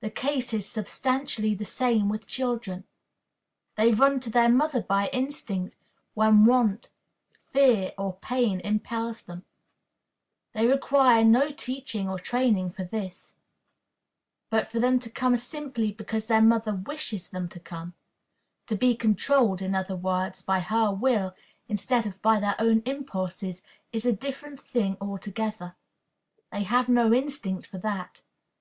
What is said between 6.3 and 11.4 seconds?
want, fear, or pain impels them. They require